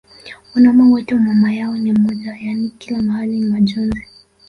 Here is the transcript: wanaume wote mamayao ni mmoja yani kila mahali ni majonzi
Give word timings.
wanaume 0.55 0.83
wote 0.83 1.15
mamayao 1.15 1.77
ni 1.77 1.91
mmoja 1.93 2.35
yani 2.41 2.69
kila 2.69 3.01
mahali 3.01 3.39
ni 3.39 3.45
majonzi 3.45 4.07